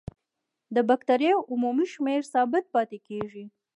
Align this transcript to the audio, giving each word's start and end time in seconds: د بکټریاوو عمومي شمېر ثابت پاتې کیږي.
د 0.75 0.77
بکټریاوو 0.89 1.47
عمومي 1.51 1.85
شمېر 1.93 2.21
ثابت 2.33 2.63
پاتې 2.73 2.97
کیږي. 3.07 3.45